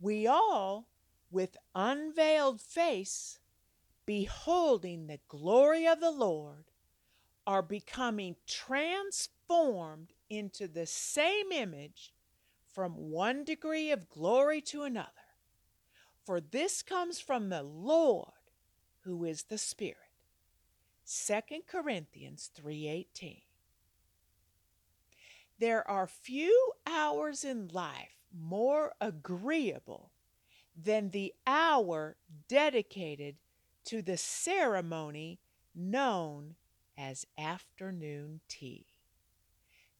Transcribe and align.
we 0.00 0.26
all, 0.26 0.88
with 1.30 1.56
unveiled 1.74 2.60
face, 2.60 3.38
beholding 4.06 5.06
the 5.06 5.20
glory 5.28 5.86
of 5.86 6.00
the 6.00 6.10
Lord, 6.10 6.64
are 7.46 7.62
becoming 7.62 8.36
transformed 8.46 10.12
into 10.28 10.66
the 10.66 10.86
same 10.86 11.52
image 11.52 12.12
from 12.72 13.10
one 13.10 13.44
degree 13.44 13.90
of 13.90 14.08
glory 14.08 14.60
to 14.62 14.82
another. 14.82 15.10
For 16.24 16.40
this 16.40 16.82
comes 16.82 17.20
from 17.20 17.48
the 17.48 17.62
Lord, 17.62 18.32
who 19.00 19.24
is 19.24 19.44
the 19.44 19.58
Spirit. 19.58 19.96
2 21.04 21.66
Corinthians 21.66 22.50
3:18 22.54 23.42
There 25.58 25.86
are 25.88 26.06
few 26.06 26.72
hours 26.86 27.44
in 27.44 27.68
life 27.68 28.19
more 28.36 28.92
agreeable 29.00 30.10
than 30.76 31.10
the 31.10 31.34
hour 31.46 32.16
dedicated 32.48 33.36
to 33.84 34.02
the 34.02 34.16
ceremony 34.16 35.40
known 35.74 36.54
as 36.96 37.26
afternoon 37.38 38.40
tea. 38.48 38.86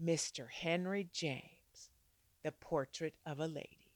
Mr. 0.02 0.48
Henry 0.50 1.08
James, 1.12 1.90
The 2.42 2.52
Portrait 2.52 3.14
of 3.26 3.40
a 3.40 3.46
Lady. 3.46 3.90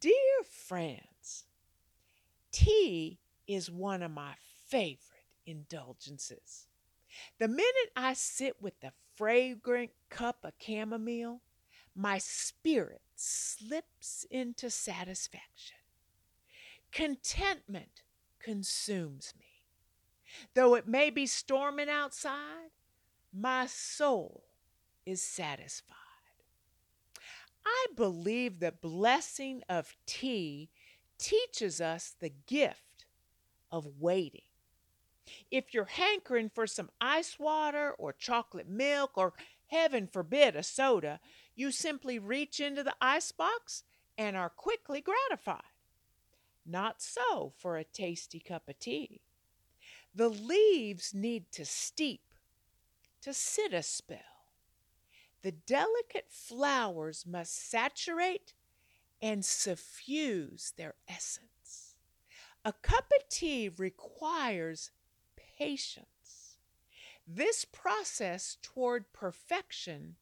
Dear 0.00 0.44
friends, 0.48 1.44
tea 2.52 3.18
is 3.46 3.70
one 3.70 4.02
of 4.02 4.10
my 4.10 4.34
favorite 4.68 5.26
indulgences. 5.46 6.66
The 7.38 7.48
minute 7.48 7.90
I 7.96 8.12
sit 8.14 8.60
with 8.60 8.78
the 8.80 8.92
fragrant 9.16 9.90
cup 10.08 10.44
of 10.44 10.52
chamomile, 10.58 11.40
my 12.00 12.16
spirit 12.16 13.02
slips 13.14 14.24
into 14.30 14.70
satisfaction. 14.70 15.76
Contentment 16.92 18.02
consumes 18.38 19.34
me. 19.38 19.44
Though 20.54 20.76
it 20.76 20.88
may 20.88 21.10
be 21.10 21.26
storming 21.26 21.90
outside, 21.90 22.70
my 23.34 23.66
soul 23.66 24.44
is 25.04 25.20
satisfied. 25.20 25.96
I 27.66 27.86
believe 27.94 28.60
the 28.60 28.72
blessing 28.72 29.62
of 29.68 29.94
tea 30.06 30.70
teaches 31.18 31.82
us 31.82 32.14
the 32.18 32.32
gift 32.46 33.04
of 33.70 33.86
waiting. 33.98 34.40
If 35.50 35.74
you're 35.74 35.84
hankering 35.84 36.48
for 36.48 36.66
some 36.66 36.88
ice 36.98 37.38
water 37.38 37.94
or 37.98 38.14
chocolate 38.14 38.68
milk 38.68 39.12
or, 39.16 39.34
heaven 39.70 40.06
forbid, 40.06 40.56
a 40.56 40.62
soda, 40.62 41.20
you 41.60 41.70
simply 41.70 42.18
reach 42.18 42.58
into 42.58 42.82
the 42.82 42.94
ice 43.02 43.32
box 43.32 43.84
and 44.16 44.34
are 44.34 44.48
quickly 44.48 45.02
gratified. 45.02 45.60
Not 46.64 47.02
so 47.02 47.52
for 47.58 47.76
a 47.76 47.84
tasty 47.84 48.40
cup 48.40 48.66
of 48.66 48.78
tea. 48.78 49.20
The 50.14 50.30
leaves 50.30 51.12
need 51.12 51.52
to 51.52 51.66
steep, 51.66 52.22
to 53.20 53.34
sit 53.34 53.74
a 53.74 53.82
spell. 53.82 54.18
The 55.42 55.52
delicate 55.52 56.28
flowers 56.30 57.26
must 57.26 57.70
saturate 57.70 58.54
and 59.20 59.44
suffuse 59.44 60.72
their 60.78 60.94
essence. 61.06 61.94
A 62.64 62.72
cup 62.72 63.04
of 63.18 63.28
tea 63.28 63.68
requires 63.68 64.92
patience. 65.58 66.56
This 67.26 67.66
process 67.66 68.56
toward 68.62 69.12
perfection 69.12 70.16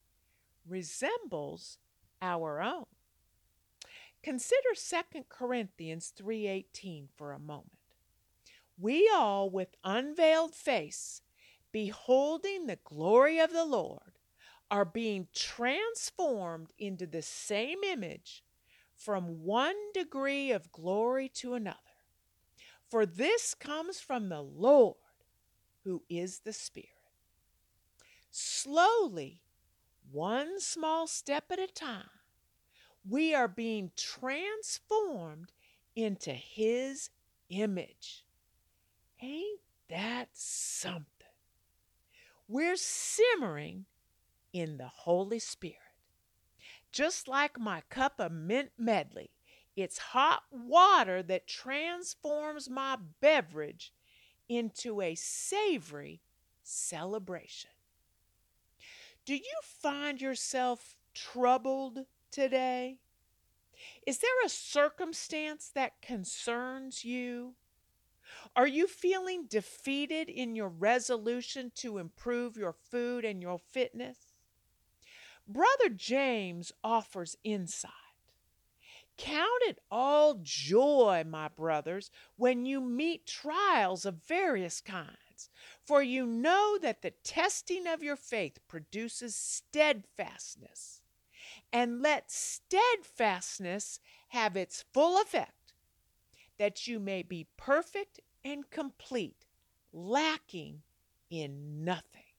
resembles 0.68 1.78
our 2.20 2.60
own. 2.60 2.86
Consider 4.22 4.74
2 4.74 5.28
Corinthians 5.28 6.12
3:18 6.16 7.08
for 7.16 7.32
a 7.32 7.38
moment. 7.38 7.78
We 8.76 9.08
all 9.08 9.50
with 9.50 9.76
unveiled 9.84 10.54
face 10.54 11.22
beholding 11.72 12.66
the 12.66 12.76
glory 12.76 13.38
of 13.38 13.52
the 13.52 13.64
Lord 13.64 14.18
are 14.70 14.84
being 14.84 15.28
transformed 15.32 16.72
into 16.78 17.06
the 17.06 17.22
same 17.22 17.82
image 17.84 18.44
from 18.94 19.44
one 19.44 19.76
degree 19.92 20.50
of 20.50 20.72
glory 20.72 21.28
to 21.28 21.54
another. 21.54 21.78
For 22.90 23.06
this 23.06 23.54
comes 23.54 24.00
from 24.00 24.28
the 24.28 24.42
Lord, 24.42 24.96
who 25.84 26.02
is 26.08 26.40
the 26.40 26.52
Spirit. 26.52 26.90
Slowly, 28.30 29.42
one 30.10 30.60
small 30.60 31.06
step 31.06 31.44
at 31.50 31.58
a 31.58 31.66
time, 31.66 32.10
we 33.08 33.34
are 33.34 33.48
being 33.48 33.90
transformed 33.96 35.52
into 35.94 36.32
His 36.32 37.10
image. 37.50 38.24
Ain't 39.20 39.60
that 39.88 40.28
something? 40.32 41.04
We're 42.46 42.76
simmering 42.76 43.86
in 44.52 44.78
the 44.78 44.88
Holy 44.88 45.38
Spirit. 45.38 45.76
Just 46.90 47.28
like 47.28 47.58
my 47.58 47.82
cup 47.90 48.14
of 48.18 48.32
mint 48.32 48.70
medley, 48.78 49.30
it's 49.76 49.98
hot 49.98 50.42
water 50.50 51.22
that 51.22 51.46
transforms 51.46 52.70
my 52.70 52.96
beverage 53.20 53.92
into 54.48 55.00
a 55.00 55.14
savory 55.14 56.22
celebration. 56.62 57.70
Do 59.28 59.34
you 59.34 59.60
find 59.62 60.22
yourself 60.22 60.96
troubled 61.12 62.06
today? 62.30 62.96
Is 64.06 64.20
there 64.20 64.30
a 64.42 64.48
circumstance 64.48 65.70
that 65.74 66.00
concerns 66.00 67.04
you? 67.04 67.52
Are 68.56 68.66
you 68.66 68.86
feeling 68.86 69.44
defeated 69.46 70.30
in 70.30 70.56
your 70.56 70.70
resolution 70.70 71.72
to 71.74 71.98
improve 71.98 72.56
your 72.56 72.72
food 72.72 73.26
and 73.26 73.42
your 73.42 73.58
fitness? 73.58 74.16
Brother 75.46 75.90
James 75.94 76.72
offers 76.82 77.36
insight. 77.44 77.92
Count 79.18 79.60
it 79.66 79.78
all 79.90 80.40
joy, 80.42 81.22
my 81.28 81.48
brothers, 81.48 82.10
when 82.36 82.64
you 82.64 82.80
meet 82.80 83.26
trials 83.26 84.06
of 84.06 84.24
various 84.26 84.80
kinds, 84.80 85.27
for 85.88 86.02
you 86.02 86.26
know 86.26 86.76
that 86.82 87.00
the 87.00 87.12
testing 87.24 87.86
of 87.86 88.02
your 88.02 88.14
faith 88.14 88.58
produces 88.68 89.34
steadfastness. 89.34 91.00
And 91.72 92.02
let 92.02 92.30
steadfastness 92.30 93.98
have 94.28 94.54
its 94.54 94.84
full 94.92 95.18
effect, 95.18 95.72
that 96.58 96.86
you 96.86 97.00
may 97.00 97.22
be 97.22 97.46
perfect 97.56 98.20
and 98.44 98.68
complete, 98.68 99.46
lacking 99.90 100.82
in 101.30 101.84
nothing. 101.84 102.34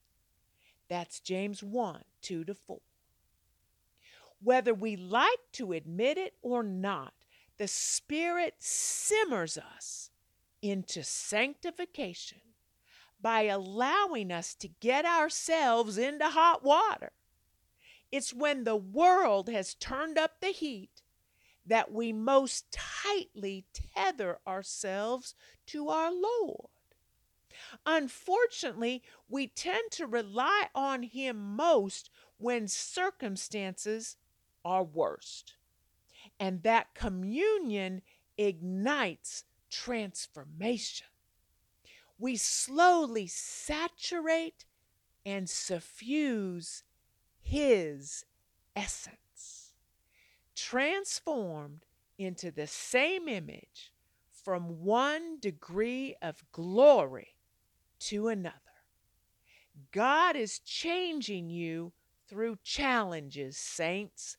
That's 0.88 1.18
James 1.18 1.60
1 1.60 2.04
2 2.22 2.44
to 2.44 2.54
4. 2.54 2.78
Whether 4.40 4.74
we 4.74 4.94
like 4.94 5.40
to 5.54 5.72
admit 5.72 6.18
it 6.18 6.34
or 6.40 6.62
not, 6.62 7.14
the 7.58 7.66
Spirit 7.66 8.54
simmers 8.60 9.58
us 9.58 10.10
into 10.62 11.02
sanctification 11.02 12.38
by 13.22 13.42
allowing 13.42 14.32
us 14.32 14.54
to 14.56 14.68
get 14.80 15.04
ourselves 15.04 15.98
into 15.98 16.28
hot 16.28 16.64
water. 16.64 17.12
It's 18.10 18.34
when 18.34 18.64
the 18.64 18.76
world 18.76 19.48
has 19.48 19.74
turned 19.74 20.18
up 20.18 20.40
the 20.40 20.48
heat 20.48 21.02
that 21.66 21.92
we 21.92 22.12
most 22.12 22.64
tightly 22.72 23.64
tether 23.94 24.38
ourselves 24.46 25.34
to 25.66 25.88
our 25.88 26.10
Lord. 26.10 26.70
Unfortunately, 27.86 29.02
we 29.28 29.46
tend 29.46 29.90
to 29.92 30.06
rely 30.06 30.68
on 30.74 31.02
Him 31.02 31.56
most 31.56 32.10
when 32.38 32.66
circumstances 32.66 34.16
are 34.64 34.82
worst. 34.82 35.54
And 36.38 36.62
that 36.62 36.94
communion 36.94 38.02
ignites 38.36 39.44
transformation. 39.70 41.06
We 42.20 42.36
slowly 42.36 43.26
saturate 43.26 44.66
and 45.24 45.48
suffuse 45.48 46.84
His 47.40 48.26
essence, 48.76 49.72
transformed 50.54 51.86
into 52.18 52.50
the 52.50 52.66
same 52.66 53.26
image 53.26 53.90
from 54.30 54.84
one 54.84 55.38
degree 55.40 56.14
of 56.20 56.44
glory 56.52 57.36
to 58.00 58.28
another. 58.28 58.56
God 59.90 60.36
is 60.36 60.58
changing 60.58 61.48
you 61.48 61.92
through 62.28 62.58
challenges, 62.62 63.56
saints. 63.56 64.36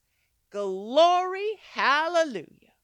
Glory, 0.52 1.60
hallelujah. 1.74 2.76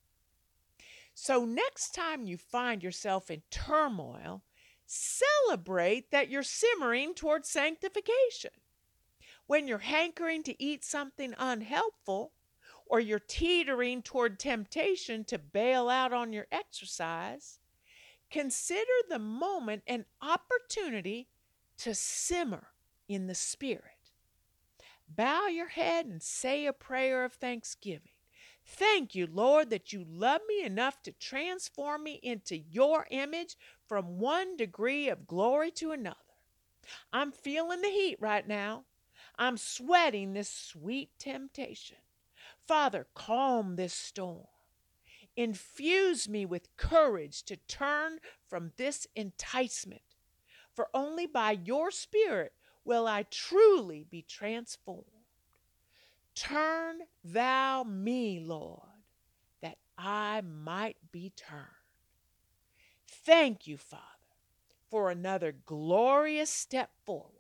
So, 1.14 1.46
next 1.46 1.94
time 1.94 2.24
you 2.26 2.38
find 2.38 2.84
yourself 2.84 3.30
in 3.30 3.42
turmoil, 3.52 4.42
celebrate 4.88 6.10
that 6.12 6.30
you're 6.30 6.44
simmering 6.44 7.14
towards 7.14 7.50
sanctification. 7.50 8.52
When 9.46 9.68
you're 9.68 9.78
hankering 9.78 10.44
to 10.44 10.64
eat 10.64 10.84
something 10.84 11.36
unhelpful, 11.38 12.34
or 12.90 13.00
you're 13.00 13.20
teetering 13.20 14.02
toward 14.02 14.40
temptation 14.40 15.24
to 15.26 15.38
bail 15.38 15.90
out 15.90 16.14
on 16.14 16.34
your 16.34 16.48
exercise, 16.52 17.60
consider 18.30 18.92
the 19.10 19.20
moment 19.20 19.84
an 19.88 20.06
opportunity 20.22 21.28
to 21.78 21.94
simmer 21.94 22.70
in 23.08 23.28
the 23.28 23.36
Spirit. 23.36 23.84
Bow 25.08 25.48
your 25.48 25.70
head 25.70 26.06
and 26.06 26.22
say 26.22 26.66
a 26.66 26.74
prayer 26.74 27.24
of 27.24 27.34
thanksgiving. 27.34 28.12
Thank 28.66 29.16
you, 29.16 29.28
Lord, 29.32 29.70
that 29.70 29.94
you 29.94 30.04
love 30.06 30.42
me 30.48 30.64
enough 30.64 31.02
to 31.04 31.14
transform 31.14 32.04
me 32.04 32.20
into 32.22 32.58
your 32.58 33.08
image 33.10 33.56
from 33.88 34.20
one 34.20 34.58
degree 34.58 35.10
of 35.10 35.28
glory 35.28 35.72
to 35.72 35.92
another. 35.92 36.16
I'm 37.12 37.32
feeling 37.32 37.82
the 37.82 37.90
heat 37.90 38.18
right 38.20 38.48
now. 38.48 38.84
I'm 39.38 39.58
sweating 39.58 40.34
this 40.34 40.50
sweet 40.50 41.10
temptation. 41.20 41.98
Father, 42.68 43.08
calm 43.14 43.76
this 43.76 43.94
storm. 43.94 44.48
Infuse 45.36 46.28
me 46.28 46.46
with 46.46 46.76
courage 46.78 47.44
to 47.44 47.58
turn 47.68 48.20
from 48.50 48.72
this 48.78 49.08
enticement, 49.16 50.02
for 50.74 50.90
only 50.94 51.28
by 51.28 51.52
your 51.52 51.92
Spirit 51.92 52.54
will 52.84 53.08
I 53.08 53.24
truly 53.30 54.06
be 54.10 54.24
transformed. 54.24 55.06
Turn 56.34 57.02
thou 57.24 57.84
me, 57.84 58.40
Lord, 58.40 58.82
that 59.62 59.78
I 59.98 60.42
might 60.42 60.98
be 61.12 61.32
turned. 61.36 61.77
Thank 63.28 63.68
you, 63.68 63.76
Father, 63.76 64.04
for 64.90 65.12
another 65.12 65.52
glorious 65.52 66.50
step 66.50 66.92
forward. 67.04 67.34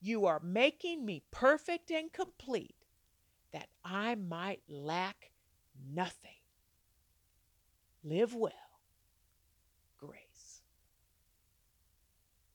You 0.00 0.26
are 0.26 0.38
making 0.38 1.04
me 1.04 1.24
perfect 1.32 1.90
and 1.90 2.12
complete 2.12 2.86
that 3.52 3.66
I 3.84 4.14
might 4.14 4.62
lack 4.68 5.32
nothing. 5.92 6.38
Live 8.04 8.32
well. 8.32 8.52